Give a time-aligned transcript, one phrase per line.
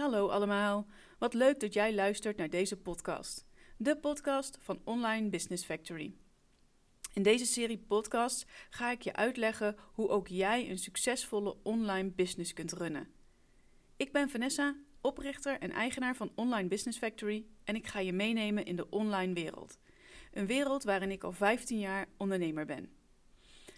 [0.00, 0.86] hallo allemaal.
[1.18, 3.46] Wat leuk dat jij luistert naar deze podcast.
[3.76, 6.14] De podcast van Online Business Factory.
[7.14, 12.52] In deze serie podcasts ga ik je uitleggen hoe ook jij een succesvolle online business
[12.52, 13.08] kunt runnen.
[13.96, 18.64] Ik ben Vanessa, oprichter en eigenaar van Online Business Factory en ik ga je meenemen
[18.64, 19.78] in de online wereld.
[20.32, 22.90] Een wereld waarin ik al 15 jaar ondernemer ben.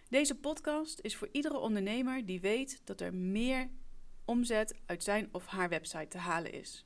[0.09, 3.70] Deze podcast is voor iedere ondernemer die weet dat er meer
[4.25, 6.84] omzet uit zijn of haar website te halen is.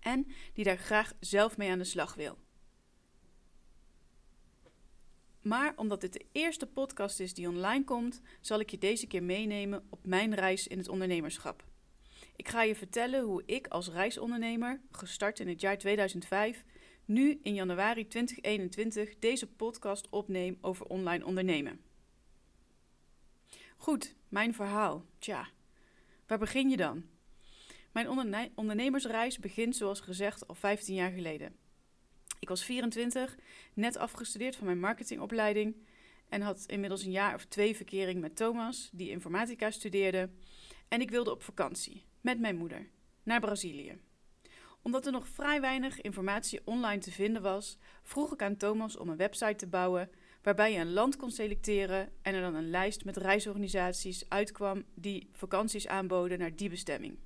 [0.00, 2.38] En die daar graag zelf mee aan de slag wil.
[5.42, 9.22] Maar omdat dit de eerste podcast is die online komt, zal ik je deze keer
[9.22, 11.64] meenemen op mijn reis in het ondernemerschap.
[12.36, 16.64] Ik ga je vertellen hoe ik als reisondernemer, gestart in het jaar 2005,
[17.04, 21.80] nu in januari 2021 deze podcast opneem over online ondernemen.
[23.76, 25.04] Goed, mijn verhaal.
[25.18, 25.48] Tja,
[26.28, 27.04] Waar begin je dan?
[27.92, 28.08] Mijn
[28.54, 31.56] ondernemersreis begint, zoals gezegd, al 15 jaar geleden.
[32.38, 33.36] Ik was 24,
[33.74, 35.76] net afgestudeerd van mijn marketingopleiding
[36.28, 40.30] en had inmiddels een jaar of twee verkering met Thomas, die informatica studeerde.
[40.88, 42.88] En ik wilde op vakantie met mijn moeder
[43.22, 44.00] naar Brazilië.
[44.82, 49.08] Omdat er nog vrij weinig informatie online te vinden was, vroeg ik aan Thomas om
[49.08, 50.10] een website te bouwen
[50.42, 55.28] waarbij je een land kon selecteren en er dan een lijst met reisorganisaties uitkwam die
[55.32, 57.18] vakanties aanboden naar die bestemming.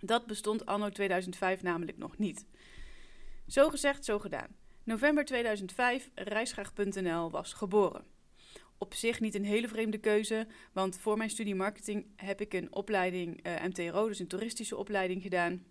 [0.00, 2.46] Dat bestond anno 2005 namelijk nog niet.
[3.46, 4.56] Zo gezegd, zo gedaan.
[4.84, 8.04] November 2005, reisgraag.nl was geboren.
[8.78, 12.74] Op zich niet een hele vreemde keuze, want voor mijn studie marketing heb ik een
[12.74, 15.64] opleiding eh, MTRO, dus een toeristische opleiding gedaan.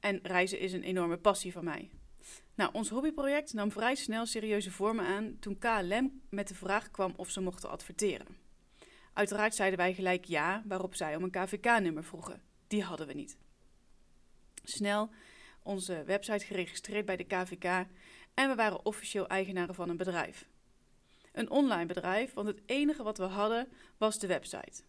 [0.00, 1.90] En reizen is een enorme passie van mij.
[2.54, 7.12] Nou, ons hobbyproject nam vrij snel serieuze vormen aan toen KLM met de vraag kwam
[7.16, 8.26] of ze mochten adverteren.
[9.12, 12.42] Uiteraard zeiden wij gelijk ja, waarop zij om een KVK-nummer vroegen.
[12.66, 13.36] Die hadden we niet.
[14.62, 15.10] Snel
[15.62, 17.64] onze website geregistreerd bij de KVK
[18.34, 20.48] en we waren officieel eigenaren van een bedrijf.
[21.32, 24.82] Een online bedrijf, want het enige wat we hadden was de website.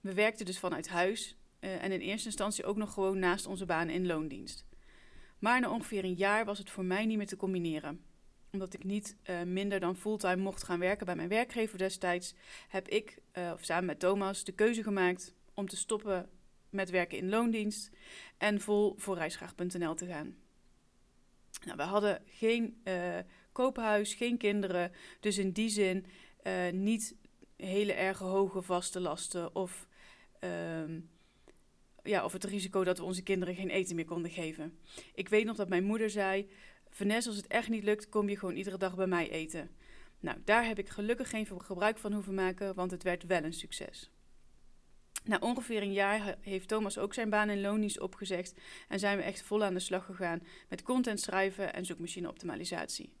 [0.00, 3.66] We werkten dus vanuit huis uh, en in eerste instantie ook nog gewoon naast onze
[3.66, 4.64] baan in loondienst.
[5.40, 8.04] Maar na ongeveer een jaar was het voor mij niet meer te combineren.
[8.52, 12.34] Omdat ik niet uh, minder dan fulltime mocht gaan werken bij mijn werkgever destijds,
[12.68, 16.28] heb ik, uh, of samen met Thomas, de keuze gemaakt om te stoppen
[16.70, 17.90] met werken in loondienst
[18.38, 20.36] en vol voor reisgraag.nl te gaan.
[21.64, 23.18] Nou, we hadden geen uh,
[23.52, 26.06] koophuis, geen kinderen, dus in die zin
[26.72, 27.16] niet
[27.56, 29.88] hele erge hoge vaste lasten of
[30.38, 31.00] ehm,
[32.02, 34.78] ja, of het risico dat we onze kinderen geen eten meer konden geven.
[35.14, 36.50] Ik weet nog dat mijn moeder zei:
[36.90, 39.70] Vanessa, als het echt niet lukt, kom je gewoon iedere dag bij mij eten.
[40.20, 43.52] Nou, daar heb ik gelukkig geen gebruik van hoeven maken, want het werd wel een
[43.52, 44.10] succes.
[45.24, 48.54] Na ongeveer een jaar heeft Thomas ook zijn baan in loondienst opgezegd
[48.88, 53.12] en zijn we echt vol aan de slag gegaan met content schrijven en zoekmachine optimalisatie.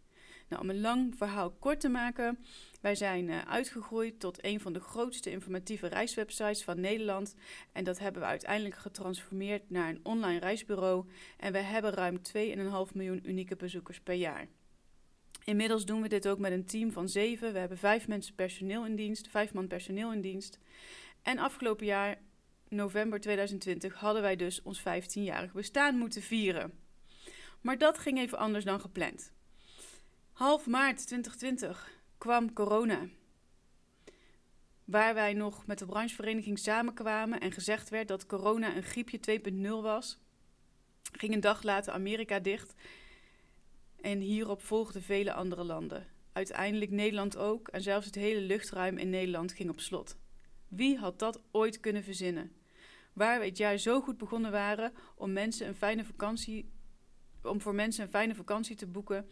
[0.50, 2.38] Nou, om een lang verhaal kort te maken,
[2.80, 7.34] wij zijn uh, uitgegroeid tot een van de grootste informatieve reiswebsites van Nederland.
[7.72, 11.04] En dat hebben we uiteindelijk getransformeerd naar een online reisbureau.
[11.36, 12.20] En we hebben ruim
[12.88, 14.46] 2,5 miljoen unieke bezoekers per jaar.
[15.44, 17.52] Inmiddels doen we dit ook met een team van zeven.
[17.52, 20.58] We hebben vijf mensen personeel in dienst, vijf man personeel in dienst.
[21.22, 22.18] En afgelopen jaar,
[22.68, 26.72] november 2020, hadden wij dus ons 15-jarig bestaan moeten vieren.
[27.60, 29.32] Maar dat ging even anders dan gepland.
[30.40, 33.08] Half maart 2020 kwam corona.
[34.84, 39.68] Waar wij nog met de branchevereniging samenkwamen en gezegd werd dat corona een griepje 2.0
[39.68, 40.18] was,
[41.12, 42.74] ging een dag later Amerika dicht
[44.00, 46.06] en hierop volgden vele andere landen.
[46.32, 50.16] Uiteindelijk Nederland ook en zelfs het hele luchtruim in Nederland ging op slot.
[50.68, 52.52] Wie had dat ooit kunnen verzinnen?
[53.12, 56.70] Waar we het jaar zo goed begonnen waren om mensen een fijne vakantie
[57.42, 59.28] om voor mensen een fijne vakantie te boeken,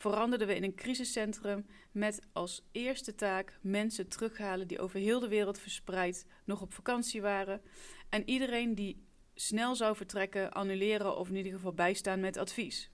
[0.00, 5.28] veranderden we in een crisiscentrum met als eerste taak mensen terughalen die over heel de
[5.28, 7.62] wereld verspreid nog op vakantie waren.
[8.08, 9.04] En iedereen die
[9.34, 12.90] snel zou vertrekken, annuleren of in ieder geval bijstaan met advies.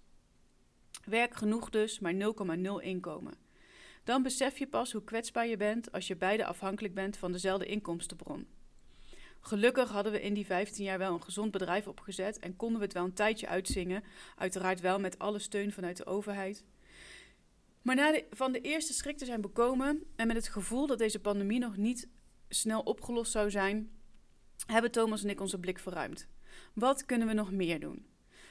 [1.05, 2.19] Werk genoeg dus, maar 0,0
[2.81, 3.35] inkomen.
[4.05, 7.67] Dan besef je pas hoe kwetsbaar je bent als je beide afhankelijk bent van dezelfde
[7.67, 8.47] inkomstenbron.
[9.41, 12.85] Gelukkig hadden we in die 15 jaar wel een gezond bedrijf opgezet en konden we
[12.85, 14.05] het wel een tijdje uitzingen.
[14.37, 16.65] Uiteraard wel met alle steun vanuit de overheid.
[17.87, 20.99] Maar na de, van de eerste schrik te zijn bekomen en met het gevoel dat
[20.99, 22.09] deze pandemie nog niet
[22.49, 23.91] snel opgelost zou zijn,
[24.67, 26.29] hebben Thomas en ik onze blik verruimd.
[26.75, 28.07] Wat kunnen we nog meer doen?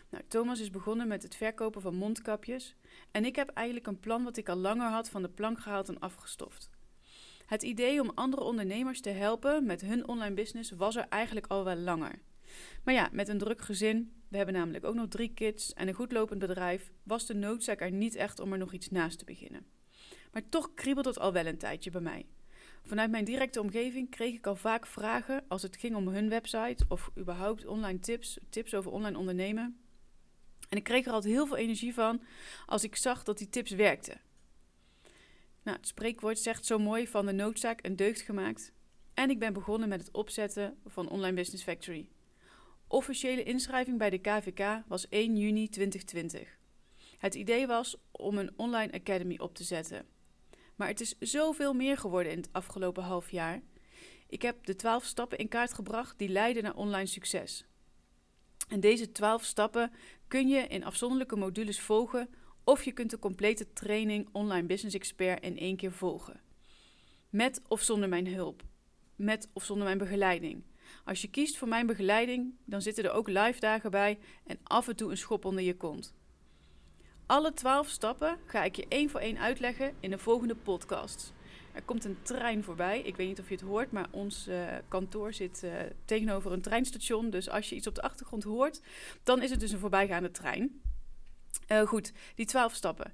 [0.09, 2.75] Nou, Thomas is begonnen met het verkopen van mondkapjes
[3.11, 5.89] en ik heb eigenlijk een plan wat ik al langer had van de plank gehaald
[5.89, 6.69] en afgestoft.
[7.45, 11.63] Het idee om andere ondernemers te helpen met hun online business was er eigenlijk al
[11.63, 12.21] wel langer.
[12.83, 15.93] Maar ja, met een druk gezin, we hebben namelijk ook nog drie kids en een
[15.93, 19.65] goedlopend bedrijf, was de noodzaak er niet echt om er nog iets naast te beginnen.
[20.31, 22.25] Maar toch kriebelt het al wel een tijdje bij mij.
[22.83, 26.85] Vanuit mijn directe omgeving kreeg ik al vaak vragen als het ging om hun website
[26.87, 29.79] of überhaupt online tips, tips over online ondernemen.
[30.69, 32.21] En ik kreeg er altijd heel veel energie van
[32.65, 34.21] als ik zag dat die tips werkten.
[35.63, 38.71] Nou, het spreekwoord zegt zo mooi van de noodzaak een deugd gemaakt.
[39.13, 42.07] En ik ben begonnen met het opzetten van Online Business Factory.
[42.95, 46.57] Officiële inschrijving bij de KVK was 1 juni 2020.
[47.17, 50.05] Het idee was om een online academy op te zetten.
[50.75, 53.61] Maar het is zoveel meer geworden in het afgelopen half jaar.
[54.27, 57.65] Ik heb de 12 stappen in kaart gebracht die leiden naar online succes.
[58.67, 59.91] En deze 12 stappen
[60.27, 62.29] kun je in afzonderlijke modules volgen
[62.63, 66.41] of je kunt de complete training Online Business Expert in één keer volgen.
[67.29, 68.63] Met of zonder mijn hulp.
[69.15, 70.63] Met of zonder mijn begeleiding.
[71.03, 74.87] Als je kiest voor mijn begeleiding, dan zitten er ook live dagen bij en af
[74.87, 76.13] en toe een schop onder je kont.
[77.25, 81.33] Alle 12 stappen ga ik je één voor één uitleggen in de volgende podcast.
[81.71, 83.01] Er komt een trein voorbij.
[83.01, 85.71] Ik weet niet of je het hoort, maar ons uh, kantoor zit uh,
[86.05, 87.29] tegenover een treinstation.
[87.29, 88.81] Dus als je iets op de achtergrond hoort,
[89.23, 90.81] dan is het dus een voorbijgaande trein.
[91.67, 93.13] Uh, goed, die 12 stappen.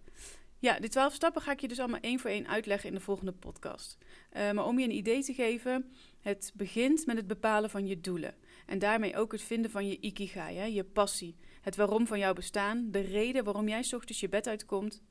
[0.61, 3.01] Ja, die 12 stappen ga ik je dus allemaal één voor één uitleggen in de
[3.01, 3.97] volgende podcast.
[4.33, 8.35] maar om je een idee te geven, het begint met het bepalen van je doelen.
[8.65, 11.35] En daarmee ook het vinden van je ikigai, hè, je passie.
[11.61, 15.01] Het waarom van jouw bestaan, de reden waarom jij ochtends je bed uitkomt.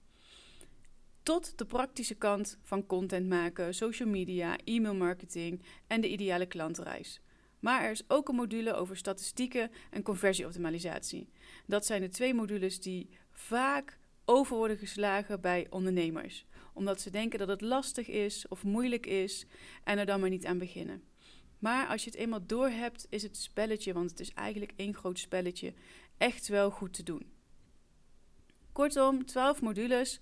[1.23, 7.21] Tot de praktische kant van content maken, social media, e-mail marketing en de ideale klantreis.
[7.61, 11.29] Maar er is ook een module over statistieken en conversieoptimalisatie.
[11.67, 14.00] Dat zijn de twee modules die vaak
[14.31, 19.47] over worden geslagen bij ondernemers, omdat ze denken dat het lastig is of moeilijk is
[19.85, 21.03] en er dan maar niet aan beginnen.
[21.59, 25.19] Maar als je het eenmaal doorhebt, is het spelletje, want het is eigenlijk één groot
[25.19, 25.73] spelletje,
[26.19, 27.33] echt wel goed te doen.
[28.73, 30.21] Kortom, 12 modules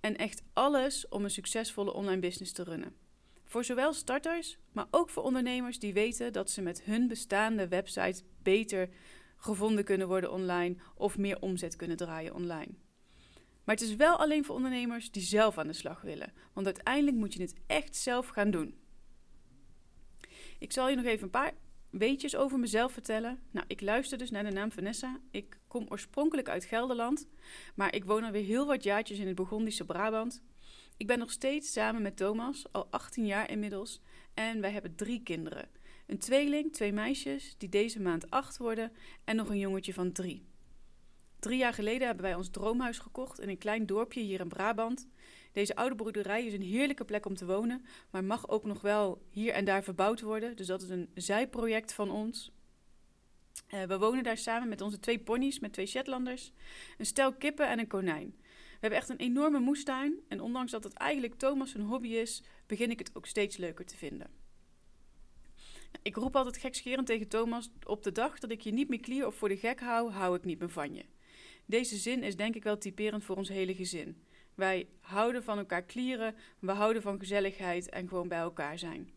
[0.00, 2.94] en echt alles om een succesvolle online business te runnen.
[3.44, 8.22] Voor zowel starters, maar ook voor ondernemers die weten dat ze met hun bestaande website
[8.42, 8.88] beter
[9.36, 12.83] gevonden kunnen worden online of meer omzet kunnen draaien online.
[13.64, 17.16] Maar het is wel alleen voor ondernemers die zelf aan de slag willen, want uiteindelijk
[17.16, 18.78] moet je het echt zelf gaan doen.
[20.58, 21.52] Ik zal je nog even een paar
[21.90, 23.40] weetjes over mezelf vertellen.
[23.50, 25.20] Nou, ik luister dus naar de naam Vanessa.
[25.30, 27.28] Ik kom oorspronkelijk uit Gelderland,
[27.74, 30.42] maar ik woon alweer heel wat jaartjes in het Burgondische Brabant.
[30.96, 34.00] Ik ben nog steeds samen met Thomas, al 18 jaar inmiddels,
[34.34, 35.68] en wij hebben drie kinderen.
[36.06, 38.92] Een tweeling, twee meisjes, die deze maand acht worden,
[39.24, 40.53] en nog een jongetje van drie.
[41.44, 45.08] Drie jaar geleden hebben wij ons droomhuis gekocht in een klein dorpje hier in Brabant.
[45.52, 49.22] Deze oude boerderij is een heerlijke plek om te wonen, maar mag ook nog wel
[49.30, 50.56] hier en daar verbouwd worden.
[50.56, 52.52] Dus dat is een zijproject van ons.
[53.74, 56.52] Uh, we wonen daar samen met onze twee ponies, met twee Shetlanders,
[56.98, 58.34] een stel kippen en een konijn.
[58.40, 62.42] We hebben echt een enorme moestuin en ondanks dat het eigenlijk Thomas een hobby is,
[62.66, 64.30] begin ik het ook steeds leuker te vinden.
[66.02, 69.26] Ik roep altijd gekscherend tegen Thomas: op de dag dat ik je niet meer klier
[69.26, 71.04] of voor de gek hou, hou ik niet meer van je.
[71.66, 74.22] Deze zin is denk ik wel typerend voor ons hele gezin.
[74.54, 79.10] Wij houden van elkaar klieren, we houden van gezelligheid en gewoon bij elkaar zijn.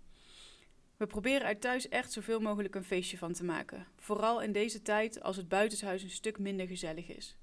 [0.97, 3.88] We proberen er thuis echt zoveel mogelijk een feestje van te maken.
[3.98, 7.38] Vooral in deze tijd als het buitenshuis een stuk minder gezellig is.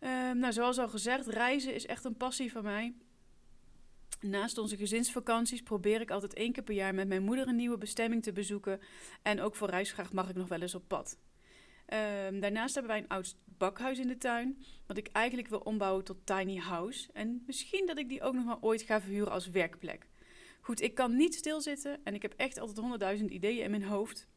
[0.00, 2.94] Uh, nou, zoals al gezegd, reizen is echt een passie van mij.
[4.20, 7.78] Naast onze gezinsvakanties probeer ik altijd één keer per jaar met mijn moeder een nieuwe
[7.78, 8.80] bestemming te bezoeken.
[9.22, 11.18] En ook voor reisgraag mag ik nog wel eens op pad.
[11.86, 16.04] Um, daarnaast hebben wij een oud bakhuis in de tuin, wat ik eigenlijk wil ombouwen
[16.04, 17.08] tot tiny house.
[17.12, 20.06] En misschien dat ik die ook nog maar ooit ga verhuren als werkplek.
[20.60, 24.28] Goed, ik kan niet stilzitten en ik heb echt altijd honderdduizend ideeën in mijn hoofd.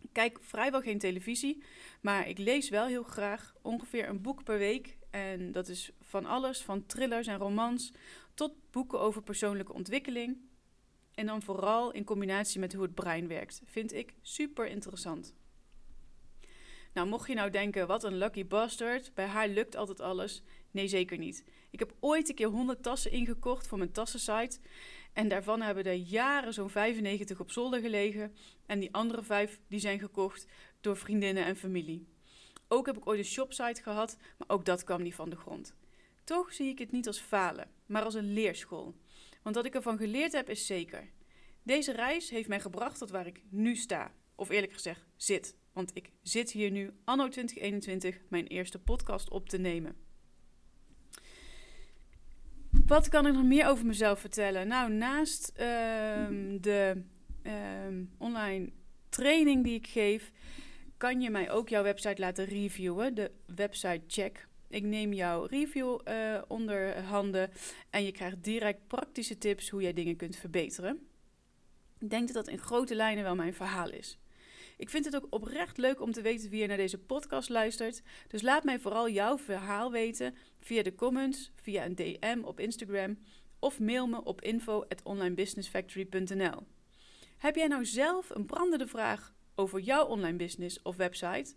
[0.00, 1.62] Ik kijk vrijwel geen televisie,
[2.00, 4.98] maar ik lees wel heel graag ongeveer een boek per week.
[5.10, 7.92] En dat is van alles, van thrillers en romans
[8.34, 10.36] tot boeken over persoonlijke ontwikkeling.
[11.14, 13.62] En dan vooral in combinatie met hoe het brein werkt.
[13.64, 15.34] Vind ik super interessant.
[16.92, 20.42] Nou, mocht je nou denken, wat een lucky bastard, bij haar lukt altijd alles.
[20.70, 21.44] Nee, zeker niet.
[21.70, 24.58] Ik heb ooit een keer 100 tassen ingekocht voor mijn tassensite.
[25.12, 28.34] En daarvan hebben er jaren zo'n 95 op zolder gelegen.
[28.66, 30.46] En die andere vijf die zijn gekocht
[30.80, 32.08] door vriendinnen en familie.
[32.68, 35.74] Ook heb ik ooit een shopsite gehad, maar ook dat kwam niet van de grond.
[36.24, 38.94] Toch zie ik het niet als falen, maar als een leerschool.
[39.42, 41.10] Want wat ik ervan geleerd heb is zeker.
[41.62, 44.12] Deze reis heeft mij gebracht tot waar ik nu sta.
[44.34, 45.54] Of eerlijk gezegd, zit.
[45.72, 49.96] Want ik zit hier nu, anno 2021, mijn eerste podcast op te nemen.
[52.86, 54.68] Wat kan ik nog meer over mezelf vertellen?
[54.68, 57.02] Nou, naast ehm, de
[57.42, 58.72] ehm, online
[59.08, 60.32] training die ik geef,
[60.96, 63.14] kan je mij ook jouw website laten reviewen.
[63.14, 64.48] De website check.
[64.68, 67.50] Ik neem jouw review uh, onder handen
[67.90, 71.08] en je krijgt direct praktische tips hoe jij dingen kunt verbeteren.
[71.98, 74.18] Ik denk dat dat in grote lijnen wel mijn verhaal is.
[74.80, 78.02] Ik vind het ook oprecht leuk om te weten wie er naar deze podcast luistert.
[78.28, 83.18] Dus laat mij vooral jouw verhaal weten via de comments, via een DM op Instagram
[83.58, 86.66] of mail me op info@onlinebusinessfactory.nl.
[87.38, 91.54] Heb jij nou zelf een brandende vraag over jouw online business of website?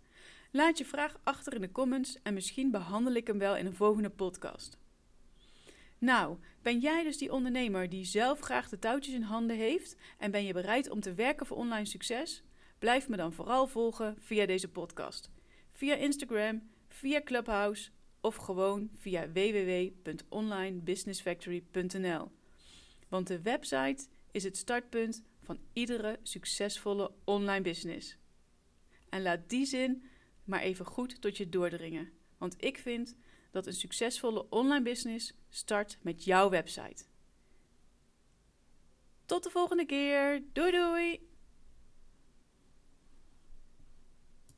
[0.51, 3.75] Laat je vraag achter in de comments en misschien behandel ik hem wel in een
[3.75, 4.77] volgende podcast.
[5.97, 10.31] Nou, ben jij dus die ondernemer die zelf graag de touwtjes in handen heeft en
[10.31, 12.43] ben je bereid om te werken voor online succes?
[12.83, 15.29] Blijf me dan vooral volgen via deze podcast,
[15.71, 17.89] via Instagram, via Clubhouse
[18.21, 22.31] of gewoon via www.onlinebusinessfactory.nl.
[23.07, 28.17] Want de website is het startpunt van iedere succesvolle online business.
[29.09, 30.03] En laat die zin
[30.43, 32.11] maar even goed tot je doordringen.
[32.37, 33.15] Want ik vind
[33.51, 37.03] dat een succesvolle online business start met jouw website.
[39.25, 40.43] Tot de volgende keer.
[40.53, 41.31] Doei doei!